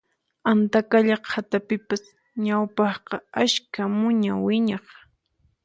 [0.51, 2.03] Antaqalla qhatapipas
[2.45, 4.85] ñawpaqqa ashka muña wiñaq